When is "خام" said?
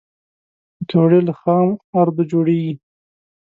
1.39-1.69